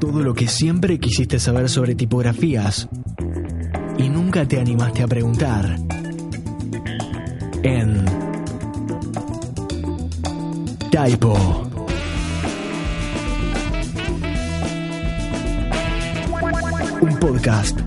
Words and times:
Todo 0.00 0.22
lo 0.22 0.34
que 0.34 0.46
siempre 0.46 0.98
quisiste 0.98 1.38
saber 1.38 1.70
sobre 1.70 1.94
tipografías 1.94 2.88
y 3.96 4.08
nunca 4.10 4.46
te 4.46 4.60
animaste 4.60 5.02
a 5.02 5.06
preguntar. 5.06 5.76
En 7.62 8.04
Typo. 10.90 11.34
Un 17.00 17.18
podcast 17.18 17.80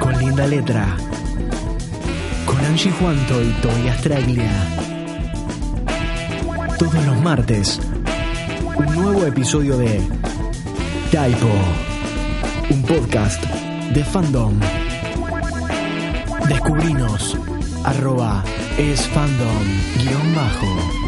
con 0.00 0.18
linda 0.18 0.46
letra. 0.46 0.96
Con 2.46 2.58
Angie 2.64 2.90
Juanto 2.90 3.42
y 3.42 3.50
Tobias 3.62 4.02
Traglia. 4.02 4.50
Todos 6.78 7.06
los 7.06 7.22
martes, 7.22 7.80
un 8.76 8.94
nuevo 8.94 9.26
episodio 9.26 9.78
de 9.78 10.00
Typo. 11.10 11.48
Un 12.70 12.82
podcast 12.82 13.42
de 13.94 14.04
fandom. 14.04 14.52
Descubrinos 16.48 17.34
arroba 17.82 18.44
es 18.76 19.06
fandom 19.08 19.64
guion 19.96 20.34
bajo. 20.34 21.07